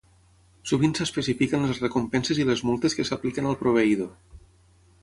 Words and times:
Sovint 0.69 0.95
s'especifiquen 0.99 1.67
les 1.73 1.83
recompenses 1.85 2.41
i 2.45 2.49
les 2.53 2.65
multes 2.71 2.99
que 3.01 3.07
s'apliquen 3.13 3.53
al 3.53 3.61
proveïdor. 3.63 4.13